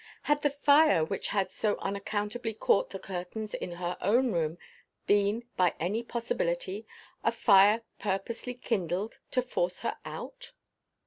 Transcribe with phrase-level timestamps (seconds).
[0.23, 4.57] Had the fire which had so unaccountably caught the curtains in her own room,
[5.05, 6.87] been, by any possibility,
[7.23, 10.53] a fire purposely kindled, to force her out?